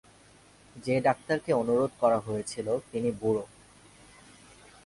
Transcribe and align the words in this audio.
যে-ডাক্তারকে 0.75 1.51
অনুরোধ 1.53 1.91
করা 1.99 2.19
হয়েছিল 2.19 2.67
তিনি 2.91 3.09
বুড়ো। 3.11 3.43